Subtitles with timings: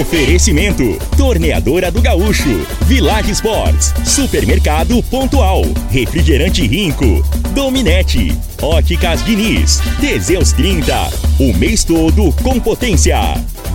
[0.00, 7.22] Oferecimento: Torneadora do Gaúcho, Village Sports, Supermercado Pontual, Refrigerante Rinco,
[7.54, 10.92] Dominete, Óticas Diniz, Teseus 30,
[11.40, 13.16] o mês todo com potência.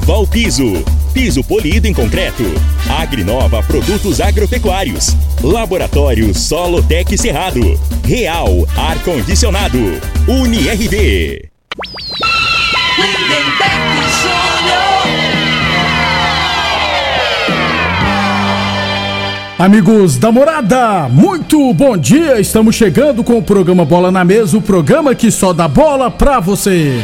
[0.05, 2.43] Valpiso, piso polido em concreto.
[2.87, 5.15] Agrinova Produtos Agropecuários.
[5.41, 7.79] Laboratório Solotec Cerrado.
[8.05, 9.79] Real Ar Condicionado.
[10.27, 11.49] UniRV.
[19.61, 22.39] Amigos da morada, muito bom dia!
[22.39, 26.39] Estamos chegando com o programa Bola na Mesa o programa que só dá bola pra
[26.39, 26.99] você.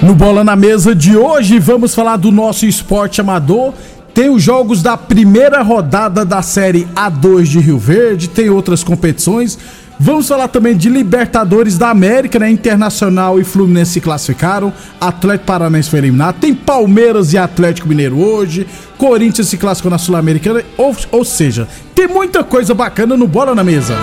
[0.00, 3.74] No Bola na Mesa de hoje, vamos falar do nosso esporte amador.
[4.14, 9.58] Tem os jogos da primeira rodada da Série A2 de Rio Verde, tem outras competições.
[9.98, 12.50] Vamos falar também de Libertadores da América, né?
[12.50, 14.72] Internacional e Fluminense se classificaram.
[15.00, 16.36] Atlético Paranaense foi eliminado.
[16.40, 18.66] Tem Palmeiras e Atlético Mineiro hoje.
[18.98, 20.62] Corinthians se classificou na Sul-Americana.
[20.76, 23.96] Ou, ou seja, tem muita coisa bacana no Bola na Mesa.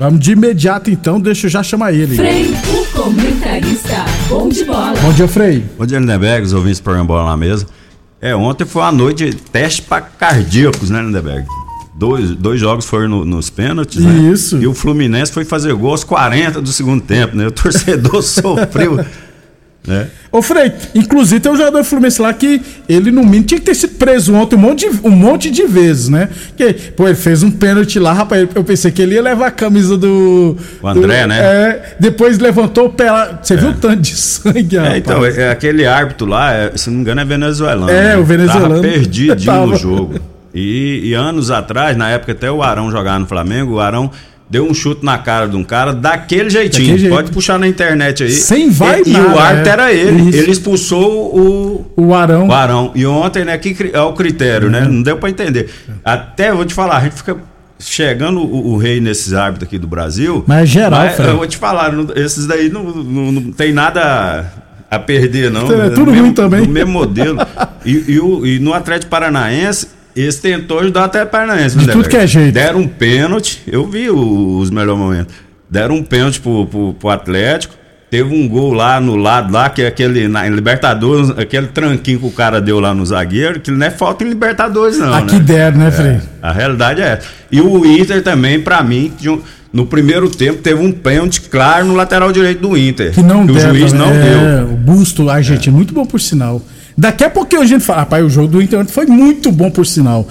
[0.00, 2.16] Vamos de imediato então, deixa eu já chamar ele.
[2.16, 4.94] Frei, o comentarista, bom de bola.
[5.00, 5.64] Bom dia, Frei.
[5.78, 7.66] Bom dia, Lindeberg, os ouvintes do programa Bola na Mesa.
[8.20, 11.46] É, ontem foi uma noite de teste para cardíacos, né, Lindeberg?
[12.02, 14.32] Dois, dois jogos foram no, nos pênaltis, né?
[14.32, 14.60] Isso.
[14.60, 17.46] E o Fluminense foi fazer gol aos 40 do segundo tempo, né?
[17.46, 18.98] O torcedor sofreu.
[19.86, 20.08] Né?
[20.32, 23.66] Ô Frei, inclusive tem um jogador do Fluminense lá que ele no mínimo tinha que
[23.66, 26.28] ter sido preso ontem um monte de, um monte de vezes, né?
[26.56, 29.50] Que, pô, ele fez um pênalti lá, rapaz, eu pensei que ele ia levar a
[29.52, 30.56] camisa do...
[30.82, 31.38] O André, do, né?
[31.38, 34.98] É, depois levantou o pé lá, você viu o tanto de sangue, É, rapaz?
[34.98, 37.90] então, é, aquele árbitro lá, é, se não me engano, é venezuelano.
[37.90, 38.16] É, né?
[38.16, 38.74] o venezuelano.
[38.74, 40.31] Tava perdidinho no jogo.
[40.54, 44.10] E, e anos atrás, na época até o Arão jogava no Flamengo, o Arão
[44.50, 46.82] deu um chute na cara de um cara daquele jeitinho.
[46.84, 47.14] Daquele jeito.
[47.14, 48.30] Pode puxar na internet aí.
[48.32, 49.72] Sem vai e, e nada, o árbitro é.
[49.72, 50.28] era ele.
[50.28, 50.38] Isso.
[50.38, 52.48] Ele expulsou o, O Arão...
[52.48, 52.92] o Arão.
[52.94, 54.82] E ontem, né, que é o critério, né?
[54.82, 55.70] Não deu pra entender.
[56.04, 57.34] Até, vou te falar, a gente fica
[57.78, 60.44] chegando o, o rei nesses árbitros aqui do Brasil.
[60.46, 64.52] Mas é geral, mas eu vou te falar, esses daí não, não, não tem nada
[64.90, 65.62] a perder, não.
[65.72, 66.60] É tudo Do ruim mesmo- também.
[66.62, 67.38] do mesmo modelo.
[67.86, 71.78] E, e o- e no Atlético Paranaense, eles tentou ajudar o Atlético Paranaense.
[71.78, 72.52] De tudo que é jeito.
[72.54, 75.34] Deram um pênalti, eu vi o- os melhores momentos.
[75.70, 77.74] Deram um pênalti pro, pro, pro Atlético.
[78.10, 82.18] Teve um gol lá no lado, lá, que é aquele, na, em Libertadores, aquele tranquinho
[82.20, 85.14] que o cara deu lá no zagueiro, que não é falta em Libertadores, não.
[85.14, 85.40] Aqui né?
[85.40, 86.20] deram, né, Frei?
[86.42, 87.26] A realidade é essa.
[87.50, 89.10] E o Inter também, pra mim,
[89.72, 93.12] no primeiro tempo teve um pênalti claro no lateral direito do Inter.
[93.12, 94.22] Que não o deram, juiz não é,
[94.58, 94.64] deu.
[94.72, 96.60] O busto argentino, muito bom por sinal.
[96.96, 99.86] Daqui a pouquinho a gente fala, rapaz, o jogo do Inter foi muito bom por
[99.86, 100.28] sinal.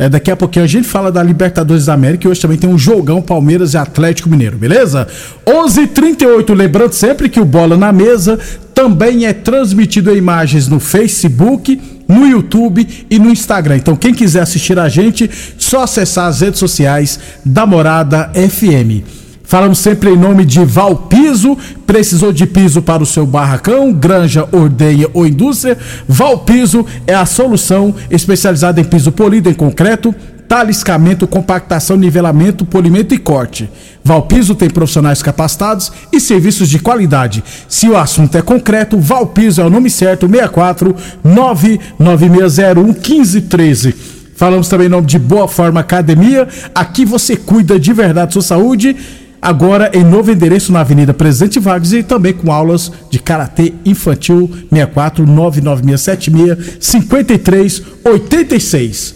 [0.00, 2.70] É, daqui a pouquinho a gente fala da Libertadores da América e hoje também tem
[2.70, 5.06] um jogão Palmeiras e Atlético Mineiro, beleza?
[5.46, 8.38] 11:38 lembrando sempre que o Bola na Mesa
[8.72, 11.78] também é transmitido em imagens no Facebook,
[12.08, 13.76] no YouTube e no Instagram.
[13.76, 19.19] Então quem quiser assistir a gente, só acessar as redes sociais da Morada FM.
[19.50, 21.58] Falamos sempre em nome de Valpiso.
[21.84, 25.76] Precisou de piso para o seu barracão, granja, ordenha ou indústria?
[26.06, 30.14] Valpiso é a solução especializada em piso polido em concreto,
[30.46, 33.68] taliscamento, compactação, nivelamento, polimento e corte.
[34.04, 37.42] Valpiso tem profissionais capacitados e serviços de qualidade.
[37.68, 40.94] Se o assunto é concreto, Valpiso é o nome certo, 64
[41.24, 44.20] 99601 1513.
[44.36, 46.48] Falamos também em nome de Boa Forma Academia.
[46.74, 48.96] Aqui você cuida de verdade sua saúde.
[49.42, 54.50] Agora em novo endereço na Avenida Presidente Vargas e também com aulas de karatê infantil
[54.70, 59.14] 64 99676 5386.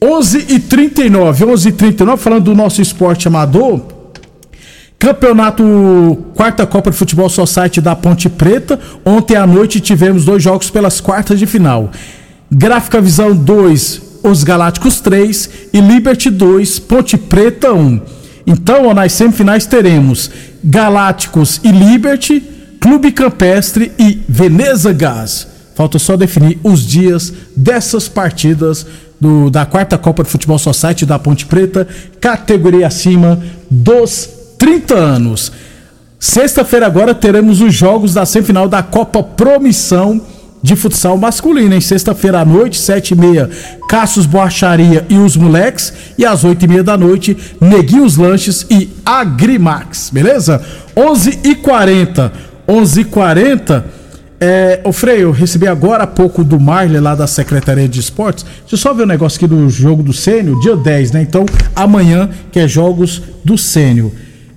[0.00, 3.82] 11 e 39, 11 e 39, falando do nosso esporte amador.
[4.98, 5.62] Campeonato
[6.34, 8.80] Quarta Copa de Futebol Society da Ponte Preta.
[9.04, 11.90] Ontem à noite tivemos dois jogos pelas quartas de final.
[12.50, 18.00] Gráfica Visão 2, Os Galácticos 3 e Liberty 2, Ponte Preta 1.
[18.50, 20.30] Então, nas semifinais teremos
[20.64, 22.42] Galácticos e Liberty,
[22.80, 25.46] Clube Campestre e Veneza Gás.
[25.74, 28.86] Falta só definir os dias dessas partidas
[29.20, 31.86] do- da quarta Copa de Futebol Society da Ponte Preta,
[32.20, 33.38] categoria acima
[33.70, 35.52] dos 30 anos.
[36.18, 40.20] Sexta-feira agora teremos os jogos da semifinal da Copa Promissão
[40.62, 43.48] de futsal masculino, em sexta-feira à noite, sete e meia,
[43.88, 48.90] Cassius Borracharia e os moleques, e às oito e meia da noite, Neguinhos Lanches e
[49.04, 50.60] Agrimax, beleza?
[50.96, 52.32] 11 e 40
[52.66, 53.98] 11 e 40
[54.40, 58.44] é, ô Frei, eu recebi agora há pouco do Marley lá da Secretaria de Esportes.
[58.60, 61.22] Deixa eu só ver o um negócio aqui do jogo do Sênio, dia 10, né?
[61.22, 61.44] Então,
[61.74, 64.12] amanhã, que é jogos do Sênio.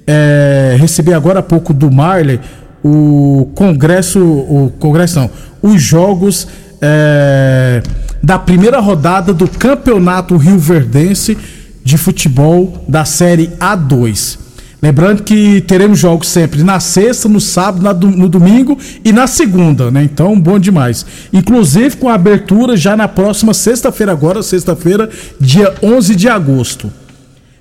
[0.06, 2.40] é, recebi agora há pouco do Marley
[2.84, 5.30] o congresso, o congresso não,
[5.62, 6.48] os jogos
[6.82, 7.82] é,
[8.22, 11.38] da primeira rodada do Campeonato Rio Verdense
[11.84, 14.40] de futebol da Série A2.
[14.82, 18.76] Lembrando que teremos jogos sempre na sexta, no sábado, no domingo
[19.06, 20.04] e na segunda, né?
[20.04, 21.06] Então, bom demais.
[21.32, 25.08] Inclusive com a abertura já na próxima sexta-feira, agora, sexta-feira,
[25.40, 26.92] dia 11 de agosto.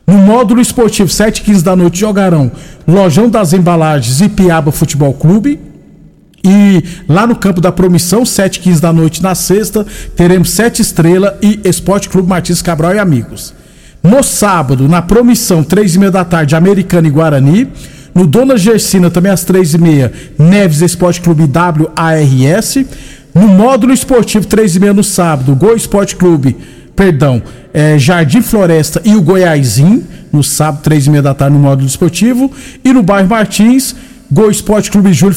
[0.06, 2.50] No módulo esportivo, 7 15 da noite, jogarão
[2.88, 5.69] Lojão das Embalagens e Piaba Futebol Clube.
[6.42, 11.38] E lá no campo da Promissão, 7 15 da noite na sexta, teremos Sete Estrela
[11.42, 13.54] e Esporte Clube Martins Cabral e Amigos.
[14.02, 17.68] No sábado, na Promissão, três e meia da tarde, Americana e Guarani.
[18.14, 22.76] No Dona Gersina, também às três e meia, Neves Esporte Clube WARS.
[23.34, 26.56] No módulo esportivo, três e meia no sábado, Gol Esporte Clube,
[26.96, 27.40] perdão,
[27.72, 30.02] é, Jardim Floresta e o Goiásim.
[30.32, 32.50] No sábado, três e meia da tarde, no módulo esportivo.
[32.84, 33.94] E no bairro Martins,
[34.32, 35.34] Gol Esporte Clube Júlio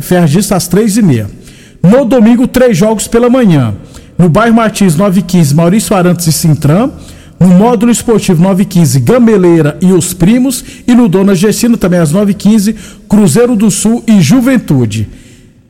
[0.00, 1.30] Ferragista às três e meia.
[1.82, 3.74] No domingo, três jogos pela manhã.
[4.18, 6.92] No bairro Martins, 9 e 15, Maurício Arantes e Sintram.
[7.40, 10.64] No módulo esportivo 915, Gameleira e os Primos.
[10.86, 12.74] E no Dona Gessina, também às 915,
[13.08, 15.08] Cruzeiro do Sul e Juventude.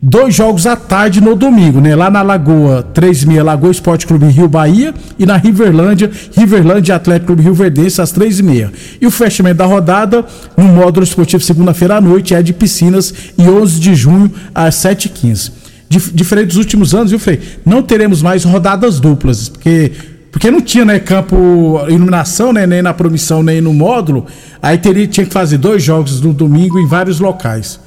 [0.00, 1.96] Dois jogos à tarde no domingo, né?
[1.96, 4.94] Lá na Lagoa 36, Lagoa Esporte Clube Rio Bahia.
[5.18, 8.70] E na Riverlândia, Riverlândia Atlético Clube Rio Verdense, às 3h30.
[9.00, 10.24] E o fechamento da rodada,
[10.56, 13.12] no módulo esportivo, segunda-feira à noite, é de piscinas.
[13.36, 15.50] E 11 de junho, às 7h15.
[15.88, 17.40] Diferente dos últimos anos, viu, Frei?
[17.66, 19.92] Não teremos mais rodadas duplas, porque
[20.30, 24.26] porque não tinha, né, campo iluminação, né, nem na promissão, nem no módulo.
[24.62, 27.80] Aí teria, tinha que fazer dois jogos no domingo em vários locais.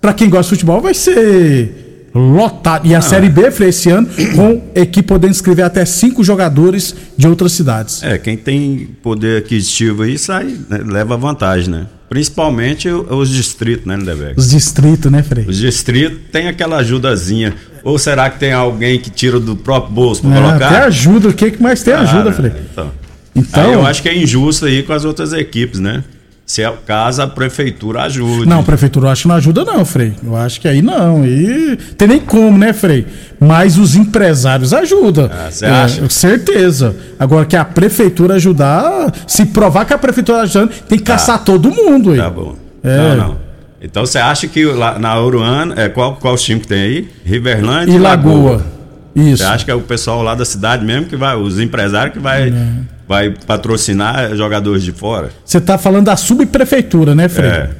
[0.00, 2.86] Para quem gosta de futebol, vai ser lotado.
[2.86, 6.94] E a ah, Série B, Frei, esse ano, com equipe podendo inscrever até cinco jogadores
[7.16, 8.02] de outras cidades.
[8.02, 11.86] É, quem tem poder aquisitivo aí sai, né, leva vantagem, né?
[12.08, 14.34] Principalmente os distritos, né, Lindeberg?
[14.38, 15.44] Os distritos, né, Frei?
[15.46, 17.54] Os distritos tem aquela ajudazinha.
[17.84, 20.68] Ou será que tem alguém que tira do próprio bolso para colocar?
[20.68, 22.52] Tem ajuda, o que mais tem ah, ajuda, Frei?
[22.72, 22.90] Então,
[23.36, 26.02] então eu acho que é injusto aí com as outras equipes, né?
[26.48, 28.46] Se é o caso, a prefeitura ajuda.
[28.46, 30.14] Não, a prefeitura eu acho que não ajuda, não, Frei.
[30.24, 31.22] Eu acho que aí não.
[31.26, 33.06] E tem nem como, né, Frei?
[33.38, 35.28] Mas os empresários ajudam.
[35.30, 36.08] Ah, você é, acha?
[36.08, 36.96] Certeza.
[37.20, 41.12] Agora que a prefeitura ajudar, se provar que a prefeitura ajudando, tem que tá.
[41.12, 42.16] caçar todo mundo aí.
[42.16, 42.56] Tá bom.
[42.82, 42.96] É.
[42.96, 43.36] Não, não.
[43.82, 47.08] Então você acha que lá na Uruana, é, qual, qual os times que tem aí?
[47.26, 48.52] Riverlândia e Lagoa.
[48.52, 48.66] Lagoa.
[49.14, 49.36] Isso.
[49.36, 52.18] Você acha que é o pessoal lá da cidade mesmo que vai, os empresários que
[52.18, 52.48] vai.
[52.48, 55.30] É vai patrocinar jogadores de fora.
[55.44, 57.48] Você está falando da subprefeitura, né, Fred?
[57.48, 57.70] É.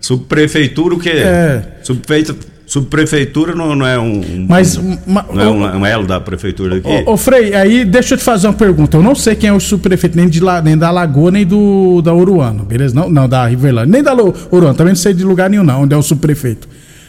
[0.00, 1.10] Subprefeitura o quê?
[1.10, 1.62] É.
[1.82, 4.46] Subfeito, subprefeitura não, não é um.
[4.48, 6.88] Mas, um, não é um, um, elo da prefeitura aqui.
[7.04, 8.96] Ô, ô, Frei, aí deixa eu te fazer uma pergunta.
[8.96, 12.14] Eu não sei quem é o subprefeito, nem, de, nem da Lagoa, nem do da
[12.14, 12.94] Uruano, beleza?
[12.94, 15.94] Não, não da Riverlândia, nem da Uruano, também não sei de lugar nenhum, não, onde
[15.94, 16.68] é o subprefeito.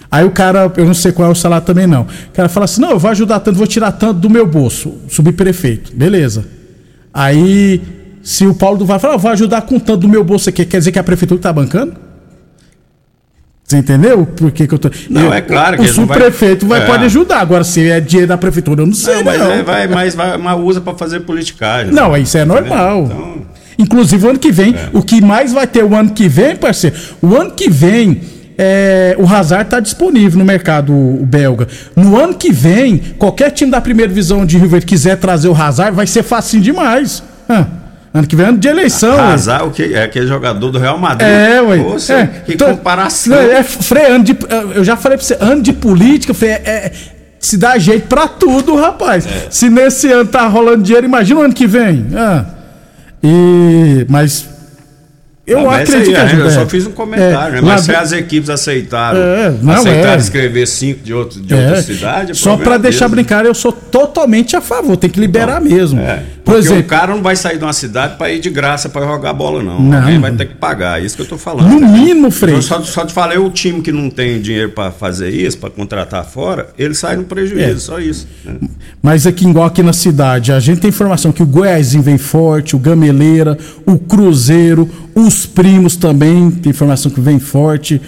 [0.09, 2.03] Aí o cara, eu não sei qual é o salário também não.
[2.03, 4.95] O cara fala assim: não, eu vou ajudar tanto, vou tirar tanto do meu bolso,
[5.07, 5.91] subprefeito.
[5.93, 6.56] Beleza.
[7.17, 7.81] Aí,
[8.21, 10.63] se o Paulo do Vale falar, ah, vou ajudar com tanto do meu bolso aqui,
[10.63, 11.95] quer dizer que a prefeitura está bancando?
[13.63, 14.91] Você entendeu por que, que eu tô.
[15.09, 16.85] Não, eu, é claro que o subprefeito vai, é.
[16.85, 17.39] pode ajudar.
[17.39, 19.15] Agora, se é dinheiro da prefeitura, eu não sei.
[19.15, 19.51] Não, mas, não.
[19.51, 21.91] É, vai, mas, vai, mas usa para fazer politicagem.
[21.91, 22.19] Não, né?
[22.19, 23.05] isso é normal.
[23.05, 23.41] Então...
[23.79, 24.89] Inclusive, o ano que vem, é.
[24.93, 28.21] o que mais vai ter o ano que vem, parceiro, o ano que vem
[28.57, 31.67] é, o Hazard está disponível no mercado belga.
[31.95, 35.55] No ano que vem, qualquer time da primeira divisão de Rio Verde quiser trazer o
[35.55, 37.21] Hazard, vai ser facinho demais.
[37.47, 37.65] Ah,
[38.13, 39.19] ano que vem é ano de eleição.
[39.19, 39.93] Hazard, o que?
[39.93, 41.29] É aquele jogador do Real Madrid.
[41.29, 41.77] É, ué.
[41.77, 43.37] Poxa, é, que então, comparação.
[43.37, 44.35] É, Frei, ano de,
[44.73, 46.91] eu já falei pra você, ano de política, Frei, é, é
[47.39, 49.25] se dá jeito pra tudo, rapaz.
[49.25, 49.47] É.
[49.51, 52.07] Se nesse ano tá rolando dinheiro, imagina o ano que vem.
[52.15, 52.45] Ah.
[53.23, 54.56] E, mas
[55.47, 57.61] eu não, acredito que Eu só fiz um comentário, é, né?
[57.63, 60.17] Mas se as equipes aceitaram, é, não, aceitaram é.
[60.17, 61.57] escrever cinco de, outro, de é.
[61.57, 62.31] outra cidade.
[62.31, 66.01] É só para deixar brincar, eu sou totalmente a favor, tem que liberar não, mesmo.
[66.47, 66.51] É.
[66.51, 68.87] Por Porque exemplo, o cara não vai sair de uma cidade para ir de graça
[68.87, 69.81] para jogar bola, não.
[69.81, 69.97] não.
[69.97, 71.67] Alguém vai ter que pagar, é isso que eu tô falando.
[71.67, 71.87] No né?
[71.87, 72.55] mínimo, Frei.
[72.55, 75.69] Eu só, só te falei, o time que não tem dinheiro para fazer isso, para
[75.69, 77.75] contratar fora, ele sai no prejuízo, é.
[77.75, 78.27] só isso.
[78.45, 78.55] Né?
[79.01, 82.75] Mas aqui, igual aqui na cidade, a gente tem informação que o Goiásinho vem forte,
[82.75, 88.01] o Gameleira, o Cruzeiro, os primos também, tem informação que vem forte.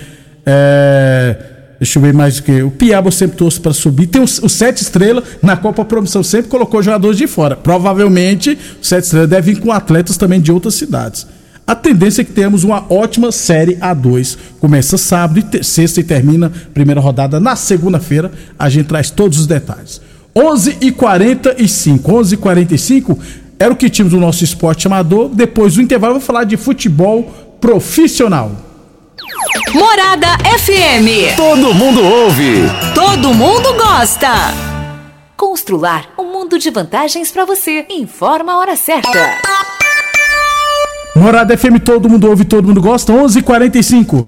[0.45, 2.61] É Deixa eu ver mais o que.
[2.61, 4.07] O Piaba sempre trouxe para subir.
[4.07, 7.55] Tem o, o Sete Estrela na Copa Promoção, sempre colocou jogadores de fora.
[7.55, 11.25] Provavelmente o Sete Estrela deve vir com atletas também de outras cidades.
[11.65, 14.37] A tendência é que temos uma ótima série A2.
[14.59, 18.31] Começa sábado, e sexta e termina primeira rodada na segunda-feira.
[18.57, 20.01] A gente traz todos os detalhes.
[20.35, 21.99] 11h45.
[22.01, 23.17] 11h45
[23.59, 25.29] era o que tínhamos no nosso esporte amador.
[25.29, 27.23] Depois do intervalo, vou falar de futebol
[27.61, 28.68] profissional.
[29.73, 31.35] Morada FM.
[31.35, 32.63] Todo mundo ouve.
[32.93, 34.29] Todo mundo gosta.
[35.37, 37.85] Constrular um mundo de vantagens para você.
[37.89, 39.37] Informa a hora certa.
[41.15, 43.13] Morada FM, todo mundo ouve, todo mundo gosta.
[43.13, 44.27] 11:45.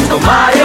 [0.11, 0.60] tomar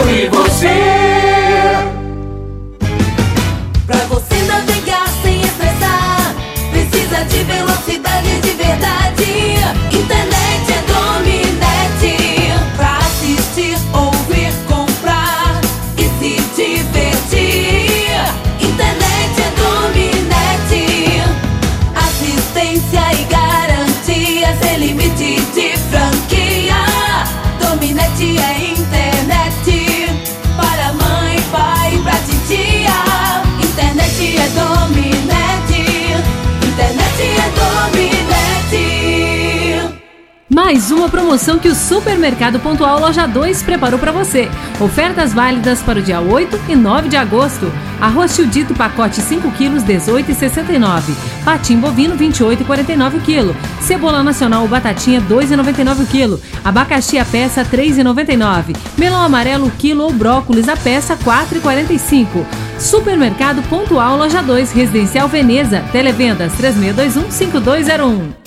[40.67, 44.51] Mais uma promoção que o Supermercado Pontual Loja 2 preparou para você.
[44.81, 47.73] Ofertas válidas para o dia 8 e 9 de agosto.
[48.01, 51.15] Arroz Childito pacote 5 kg 18,69.
[51.45, 53.55] Patim bovino 28,49 kg.
[53.81, 56.43] Cebola nacional batatinha 2,99 kg.
[56.65, 58.77] Abacaxi a peça 3,99.
[58.99, 62.45] Melão amarelo quilo ou brócolis a peça 4,45.
[62.77, 65.85] Supermercado Pontual Loja 2 Residencial Veneza.
[65.93, 68.46] Televendas 3621 5201.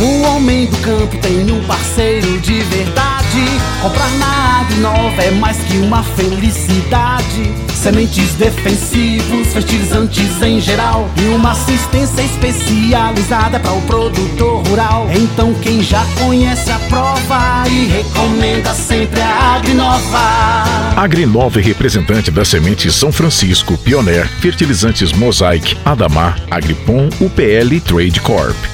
[0.00, 3.14] O homem do campo tem um parceiro de verdade.
[3.80, 7.52] Comprar na Agrinova é mais que uma felicidade.
[7.72, 15.06] Sementes defensivos, fertilizantes em geral e uma assistência especializada para o produtor rural.
[15.14, 20.64] Então quem já conhece a prova e recomenda sempre a Agrinova.
[20.96, 28.73] Agrinova é representante da semente São Francisco, Pioneer, fertilizantes Mosaic, Adamar, Agripom, UPL Trade Corp.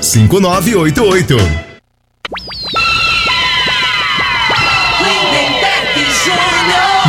[0.00, 1.36] 5988.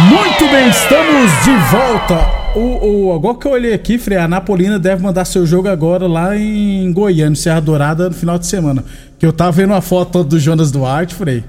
[0.09, 2.41] Muito bem, estamos de volta.
[2.55, 6.07] O, o, agora que eu olhei aqui, Frei, a Napolina deve mandar seu jogo agora
[6.07, 8.83] lá em Goiânia, Serra Dourada, no final de semana.
[9.19, 11.43] Que eu tava vendo uma foto do Jonas Duarte, Frei.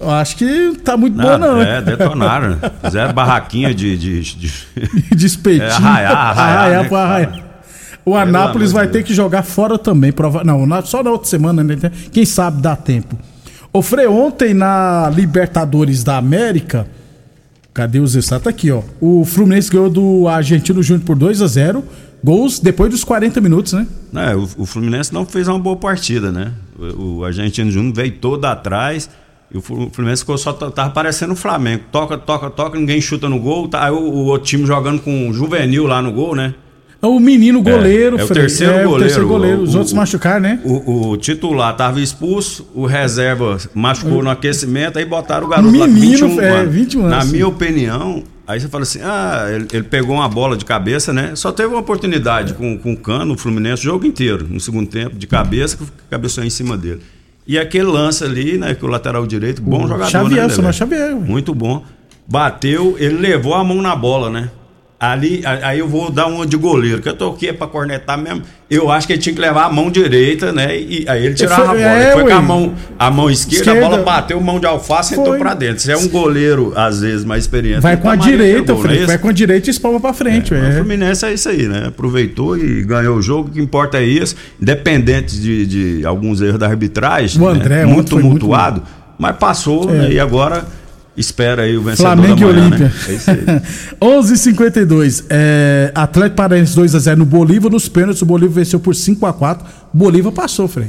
[0.00, 1.62] Eu acho que tá muito bom, não.
[1.62, 2.58] É, detonaram.
[2.84, 3.96] Fizeram barraquinha de.
[3.96, 4.52] De, de...
[5.14, 5.64] de espetinho.
[5.64, 7.51] É, arraiar, arraiar, arraiar, né, arraiar.
[8.04, 10.12] O Anápolis vai ter que jogar fora também.
[10.12, 10.42] Prova...
[10.42, 11.76] Não, só na outra semana, né?
[12.10, 13.16] Quem sabe dá tempo.
[13.72, 16.86] Ô, Frei, ontem na Libertadores da América.
[17.72, 18.44] Cadê os resultados?
[18.44, 18.82] Tá aqui, ó.
[19.00, 21.82] O Fluminense ganhou do Argentino Júnior por 2 a 0
[22.24, 23.86] Gols depois dos 40 minutos, né?
[24.14, 26.52] É, o, o Fluminense não fez uma boa partida, né?
[26.78, 29.10] O, o Argentino Júnior veio todo atrás.
[29.50, 30.52] E o Fluminense ficou só.
[30.52, 31.84] Tava parecendo o Flamengo.
[31.90, 33.68] Toca, toca, toca, ninguém chuta no gol.
[33.68, 36.54] Tá, aí o, o outro time jogando com o juvenil lá no gol, né?
[37.02, 39.00] É o menino goleiro, é, é o terceiro É, o goleiro.
[39.00, 39.62] terceiro goleiro.
[39.62, 40.60] Os O- outros o- machucaram, né?
[40.64, 45.86] O, o titular tava expulso, o reserva machucou no aquecimento, aí botaram o garoto lá
[45.86, 46.74] com Menino, 21 é, anos.
[46.74, 50.56] 21 anos, Na minha opinião, aí você fala assim: ah, ele, ele pegou uma bola
[50.56, 51.32] de cabeça, né?
[51.34, 54.86] Só teve uma oportunidade com, com o Cano, o Fluminense, o jogo inteiro, no segundo
[54.88, 57.00] tempo, de cabeça, que cabeçou em cima dele.
[57.44, 58.74] E aquele lance ali, né?
[58.76, 60.48] Que o lateral direito, bom O jogador, Xavier, né?
[60.50, 60.72] Samuel Lelé?
[60.72, 61.14] Xavier.
[61.16, 61.82] Muito bom.
[62.28, 64.48] Bateu, ele levou a mão na bola, né?
[65.02, 68.42] Ali, aí eu vou dar uma de goleiro, que eu tô aqui pra cornetar mesmo.
[68.70, 70.78] Eu acho que ele tinha que levar a mão direita, né?
[70.78, 72.02] E aí ele tirava Foi- a bola.
[72.04, 73.84] é, foi com a mão, a mão esquerda, Esquerda.
[73.84, 75.82] a bola bateu, mão de alface e entrou pra dentro.
[75.82, 77.80] Se é um goleiro, às vezes, mais experiente.
[77.80, 79.04] Vai com a direita, gol, é?
[79.06, 80.70] Vai com a direita e espalma pra frente, O é.
[80.76, 81.86] Fluminense é isso aí, né?
[81.88, 83.48] Aproveitou e ganhou o jogo.
[83.48, 84.36] O que importa é isso.
[84.60, 85.66] Independente de,
[85.98, 87.58] de alguns erros da arbitragem, O né?
[87.58, 88.48] André ontem muito foi muito
[89.18, 89.94] mas passou, É.
[89.94, 90.12] né?
[90.12, 90.64] E agora
[91.16, 92.86] espera aí o vencedor Flamengo da e manhã, Olímpia.
[92.86, 92.92] né?
[93.08, 93.38] É isso aí.
[94.00, 95.24] 11:52.
[95.30, 99.24] É, Atlético Paranaense 2 a 0 no Bolívar, nos pênaltis o Bolívar venceu por 5
[99.26, 99.66] a 4.
[99.92, 100.88] Bolívar passou, Frei.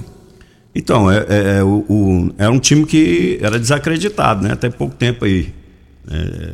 [0.76, 4.54] Então, é, é, é, o, o- é um time que era desacreditado, né?
[4.54, 5.54] Até pouco tempo aí.
[6.10, 6.50] É,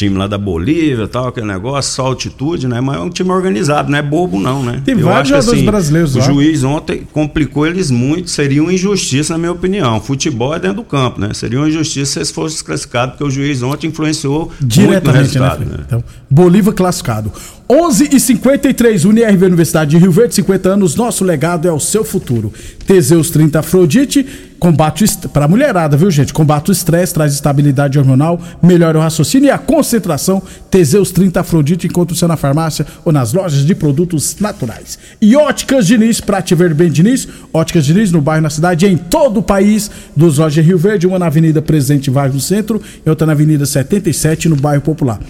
[0.00, 2.80] time lá da Bolívia tal, aquele negócio, só altitude, né?
[2.80, 4.80] Mas é um time organizado, não é bobo não, né?
[4.84, 6.24] Tem Eu vários jogadores brasileiros O lá.
[6.24, 10.00] juiz ontem complicou eles muito, seria uma injustiça, na minha opinião.
[10.00, 11.34] Futebol é dentro do campo, né?
[11.34, 15.12] Seria uma injustiça se eles fossem desclassificados, porque o juiz ontem influenciou muito no Diretamente,
[15.12, 15.68] né, resultado, Frei?
[15.68, 15.84] né?
[15.86, 17.30] Então, Bolívar classificado.
[17.72, 22.02] 11 e 53 UniRV Universidade de Rio Verde, 50 anos, nosso legado é o seu
[22.02, 22.52] futuro.
[22.84, 24.26] Teseus 30 Afrodite,
[24.58, 26.34] combate para mulherada, viu gente?
[26.34, 30.42] Combate o estresse, traz estabilidade hormonal, melhora o raciocínio e a concentração.
[30.68, 34.98] Teseus 30 Afrodite, encontra o seu na farmácia ou nas lojas de produtos naturais.
[35.22, 38.96] E Óticas Diniz, pra te ver bem Diniz, Óticas Diniz no bairro, na cidade, em
[38.96, 42.82] todo o país, dos lojas de Rio Verde, uma na Avenida Presidente Vargas no centro
[43.06, 45.20] e outra na Avenida 77 no bairro Popular.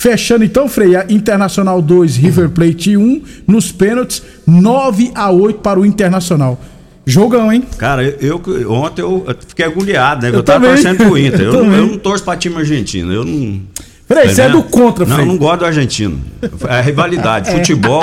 [0.00, 5.84] Fechando então, Freia, Internacional 2, River Plate 1, nos pênaltis, 9 a 8 para o
[5.84, 6.58] Internacional.
[7.04, 7.62] Jogão, hein?
[7.76, 10.30] Cara, eu, eu- ontem eu, eu fiquei agulhado, né?
[10.30, 10.82] Eu Eu, tava também.
[10.82, 11.40] torcendo pro Inter.
[11.42, 13.12] Eu Eu, não- eu não torço pra time argentino.
[13.12, 13.60] Eu não.
[14.08, 14.56] Frei, Tá você é vendo?
[14.56, 15.26] do contra, Não, Frei.
[15.28, 16.18] eu não gosto do argentino.
[16.66, 17.52] É a rivalidade, É.
[17.58, 18.02] futebol.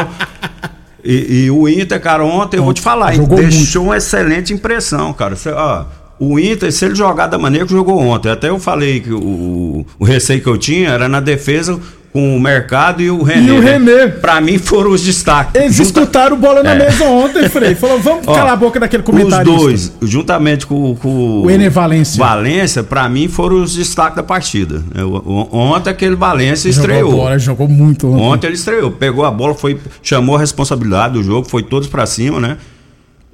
[1.03, 5.12] E, e o Inter, cara, ontem eu vou te falar, Jogou deixou uma excelente impressão,
[5.13, 5.36] cara.
[5.36, 5.86] Cê, ó,
[6.19, 9.86] o Inter, se ele jogar da maneira que jogou ontem, até eu falei que o,
[9.99, 11.80] o receio que eu tinha era na defesa
[12.13, 13.47] com o Mercado e o René.
[13.47, 13.71] E o né?
[13.73, 14.08] René.
[14.08, 15.53] Pra mim foram os destaques.
[15.62, 16.77] Eles Junta- escutaram bola na É.
[16.80, 17.75] mesa ontem, Frei.
[17.75, 19.53] Falou, vamos Ó, calar a boca daquele Os comentário.
[19.56, 22.17] dois, juntamente com, com O Ener Valência.
[22.17, 24.82] Valência, pra mim, foram os destaques da partida.
[24.95, 27.12] Eu- o- ontem aquele Valência Jogou estreou.
[27.12, 28.23] bola, jogou muito ontem.
[28.23, 32.08] Ontem ele estreou, pegou a bola, foi, chamou a responsabilidade do jogo, foi todos pra
[32.08, 32.58] cima, né?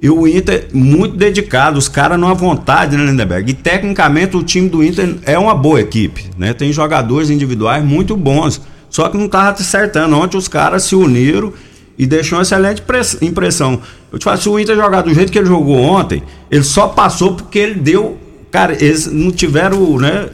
[0.02, 3.50] E o Inter muito dedicado, os caras numa vontade, né, Lindenberg?
[3.50, 6.52] E tecnicamente o time do Inter é uma boa equipe, né?
[6.52, 10.16] Tem jogadores individuais muito bons, só que não tava acertando.
[10.16, 11.52] Ontem os caras se uniram
[11.96, 13.80] e deixou uma excelente press- impressão.
[14.12, 16.88] Eu te falo, se o Inter jogar do jeito que ele jogou ontem, ele só
[16.88, 18.18] passou porque ele deu.
[18.50, 20.28] Cara, eles não tiveram, né?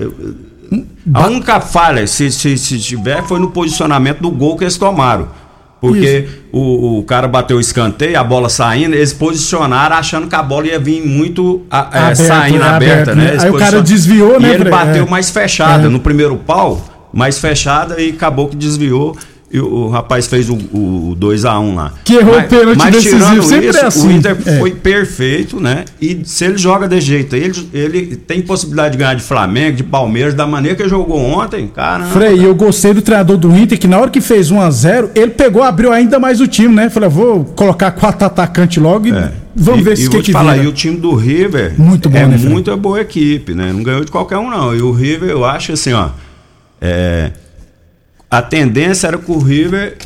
[1.14, 5.28] A única falha, se, se, se tiver, foi no posicionamento do gol que eles tomaram.
[5.80, 10.42] Porque o, o cara bateu o escanteio, a bola saindo, eles posicionaram achando que a
[10.42, 12.64] bola ia vir muito a- é, Aberto, saindo né?
[12.68, 13.24] aberta, Aberto, né?
[13.24, 13.30] né?
[13.30, 14.70] Eles Aí o cara desviou, né, E ele Frei?
[14.70, 15.08] bateu É.
[15.08, 15.88] mais fechada É.
[15.88, 19.16] no primeiro pau, mais fechada e acabou que desviou.
[19.52, 21.92] E o, rapaz fez o, o 2x1 lá.
[22.04, 24.06] Que errou mas, o pênalti mas decisivo, sempre isso, é assim.
[24.08, 24.58] O Inter É.
[24.60, 25.84] foi perfeito, né?
[26.00, 29.76] E se ele joga desse jeito, aí, ele, ele tem possibilidade de ganhar de Flamengo,
[29.76, 32.04] de Palmeiras, da maneira que ele jogou ontem, cara.
[32.04, 35.62] Frei, eu gostei do treinador do Inter, que na hora que fez 1x0, ele pegou,
[35.64, 36.88] abriu ainda mais o time, né?
[36.88, 39.10] Falei, vou colocar quatro atacantes logo e
[39.56, 39.80] vamos É.
[39.80, 40.64] e, ver se que que falar, vira.
[40.64, 43.72] e o time do River Muito bom, é né, muito boa equipe, né?
[43.72, 44.72] Não ganhou de qualquer um, não.
[44.76, 46.10] E o River, eu acho assim, ó.
[46.80, 47.32] é,
[48.30, 49.96] a tendência era que o River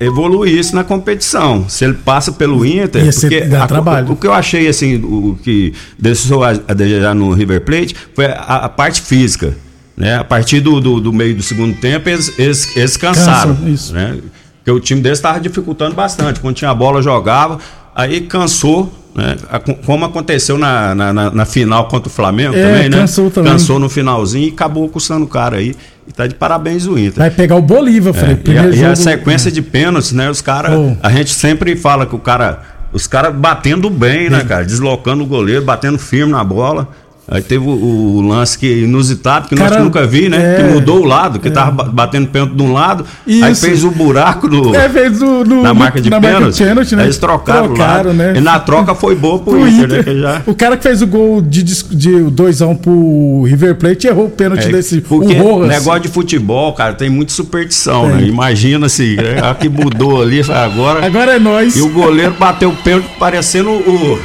[0.00, 1.66] evoluísse na competição.
[1.68, 4.12] Se ele passa pelo Inter, Ia porque a- trabalho.
[4.12, 8.26] o que eu achei assim, o que deixou a, a desejar no River Plate foi
[8.26, 8.32] a,
[8.64, 9.56] a parte física.
[9.96, 10.16] Né?
[10.16, 13.54] A partir do, do, do meio do segundo tempo, eles, eles, eles cansaram.
[13.54, 13.92] Cansam, isso.
[13.92, 14.18] Né?
[14.58, 16.40] Porque o time deles estava dificultando bastante.
[16.40, 17.58] Quando tinha a bola, jogava,
[17.94, 18.92] aí cansou.
[19.14, 19.36] Né?
[19.84, 22.96] Como aconteceu na, na, na- na final contra o Flamengo É, também, né?
[22.98, 23.52] cansou também.
[23.52, 25.74] Cansou no finalzinho e acabou custando o cara aí.
[26.06, 27.18] E tá de parabéns o Inter.
[27.18, 28.30] Vai pegar o Bolívar, Frei.
[28.30, 30.28] É, e, a, primeiro e a jogo- sequência de pênaltis, né?
[30.28, 30.72] Os caras.
[30.76, 30.96] Oh.
[31.02, 32.60] A gente sempre fala que o cara.
[32.92, 34.64] Os caras batendo bem, né, cara?
[34.64, 36.88] Deslocando o goleiro, batendo firme na bola.
[37.28, 40.38] Aí teve o, o lance que inusitado, que nós Cara, que nunca vi, né?
[40.38, 40.56] é.
[40.56, 43.64] que mudou o lado, que tava ba- batendo pênalti de um lado, aí Isso.
[43.64, 46.58] fez o buraco no, É, fez no, no- na marca de na pênalti.
[46.58, 47.02] pênalti, né?
[47.02, 48.12] Aí eles trocaram, Trocaram, o lado.
[48.12, 48.34] né?
[48.36, 50.14] E na troca foi boa pro, Pro Inter, Inter.
[50.14, 50.20] né?
[50.20, 50.42] Já...
[50.46, 54.08] O cara que fez o gol de 2x1 de 2 a 1 pro River Plate
[54.08, 55.00] errou o pênalti É, desse.
[55.00, 55.68] porque o Rojas.
[55.78, 58.24] negócio de futebol, cara, tem muita superstição, né?
[58.24, 61.06] Imagina se né, a que mudou ali agora.
[61.06, 61.76] Agora é nós.
[61.76, 64.18] E o goleiro bateu o pênalti parecendo o,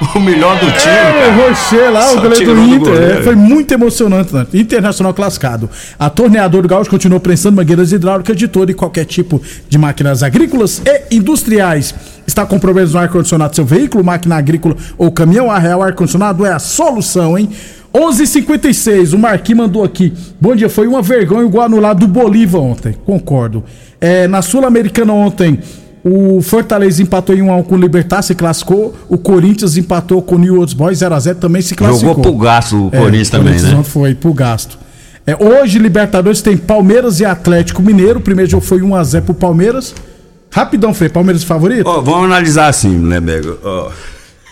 [0.14, 0.94] o melhor do time.
[0.94, 2.78] É, o Rocher lá, Só o goleiro do do Inter.
[2.78, 3.18] goleiro.
[3.18, 4.32] é, foi muito emocionante.
[4.32, 4.46] Né?
[4.54, 5.68] Internacional classificado.
[5.98, 10.22] A torneadora do Gaúcho continuou prestando mangueiras hidráulicas de todo e qualquer tipo de máquinas
[10.22, 11.94] agrícolas e industriais.
[12.26, 15.50] Está com problemas no ar-condicionado do seu veículo, máquina agrícola ou caminhão?
[15.50, 17.48] A Real Ar-Condicionado é a solução, hein?
[17.92, 20.12] 11:56 o Marquinhos mandou aqui.
[20.40, 22.94] Bom dia, foi uma vergonha igual anulado do Bolívar ontem.
[23.04, 23.64] Concordo.
[24.00, 25.58] É, na Sul-Americana ontem,
[26.08, 28.94] o Fortaleza empatou em 1x1 com o Libertar, se classificou.
[29.08, 32.14] O Corinthians empatou com o New Old Boys 0x0 também se classificou.
[32.16, 33.82] Jogou pro gasto o É, Corinthians também, Corinthians né?
[33.84, 34.78] foi pro gasto.
[35.26, 38.18] É, hoje, Libertadores tem Palmeiras e Atlético Mineiro.
[38.18, 39.94] O primeiro jogo foi 1x0 pro Palmeiras.
[40.50, 41.86] Rapidão, Frei, Palmeiras favorito?
[41.86, 43.58] Ó, vamos analisar assim, né, Bego?
[43.62, 43.90] Ó,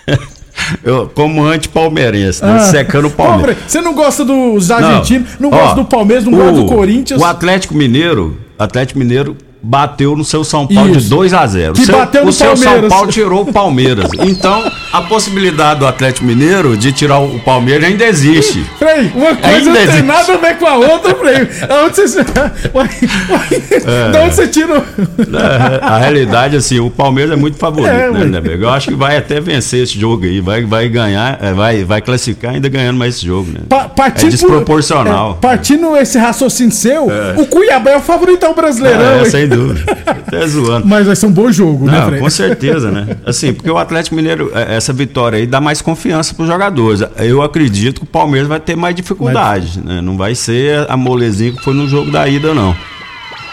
[0.82, 2.56] Eu, como anti-palmeirense, né?
[2.56, 2.60] Ah.
[2.60, 3.56] secando o Palmeiras.
[3.68, 7.20] Você não gosta dos argentinos, não, Ó, gosta do Palmeiras, não o- gosta do Corinthians.
[7.20, 11.00] O Atlético Mineiro, Atlético Mineiro bateu no seu São Paulo Isso.
[11.00, 12.92] de 2 a 0 Que o seu, bateu no o seu São Palmeiras.
[12.92, 14.10] Paulo tirou o Palmeiras.
[14.26, 18.64] Então, a possibilidade do Atlético Mineiro de tirar o Palmeiras ainda existe.
[18.78, 20.02] Frei, uma coisa Ainda não tem existe.
[20.02, 21.48] nada a ver com a outra, Frei.
[21.68, 22.20] Aonde você.
[23.86, 24.10] É.
[24.10, 24.78] Da onde você tira.
[24.78, 28.24] o- É, A realidade, assim, o Palmeiras é muito favorito, É, né.
[28.24, 28.62] Lindeberg?
[28.62, 30.40] Eu acho que vai até vencer esse jogo aí.
[30.40, 33.60] Vai, vai ganhar, é, vai, vai classificar ainda ganhando mais esse jogo, né?
[33.68, 35.32] Pa- é partindo por- desproporcional.
[35.38, 39.20] é, partindo esse raciocínio seu, o Cuiabá é o favorito ao brasileirão.
[39.20, 39.84] É, sem dúvida.
[40.06, 40.86] Até zoando.
[40.86, 42.20] Mas vai ser um bom jogo, né, Não, Frei?
[42.20, 43.16] com certeza, né?
[43.24, 47.02] Assim, porque o Atlético Mineiro, é, essa vitória aí dá mais confiança para os jogadores.
[47.18, 50.00] Eu acredito que o Palmeiras vai ter mais dificuldade, né?
[50.00, 52.74] Não vai ser a molezinha que foi no jogo da ida, não.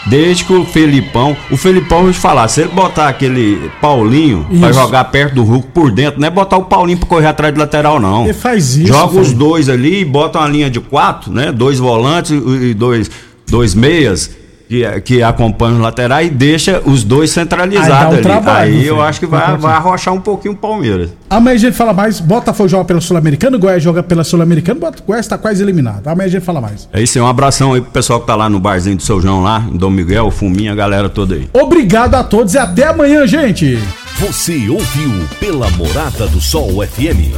[0.06, 1.34] Desde que o Felipão.
[1.50, 4.78] O Felipão, vou te falar, se ele botar aquele Paulinho pra Isso.
[4.78, 7.58] jogar perto do Hulk por dentro, não é botar o Paulinho pra correr atrás de
[7.58, 8.24] lateral, não.
[8.24, 8.88] Ele faz isso.
[8.88, 11.50] Joga os dois ali e bota uma linha de quatro, né?
[11.50, 13.10] Dois volantes e e dois,
[13.48, 14.30] dois meias
[14.74, 18.22] que, que acompanham os laterais e deixa os dois Aí centralizados um ali.
[18.22, 21.10] trabalho, Aí eu acho que Vai vai, arrochar um pouquinho o Palmeiras.
[21.30, 22.20] Amanhã a gente fala mais.
[22.20, 26.06] Botafogo joga pela Sul-Americana, Goiás joga pela Sul-Americana, Bota- Goiás tá quase eliminado.
[26.08, 26.88] Amanhã a gente fala mais.
[26.92, 29.20] É isso aí, um abração aí pro pessoal que tá lá no barzinho do seu
[29.20, 31.48] João lá, em Dom Miguel, o Fuminha, a galera toda aí.
[31.52, 33.78] Obrigado a todos e até amanhã, gente.
[34.20, 35.10] Você ouviu
[35.40, 37.34] pela Morada do Sol FM.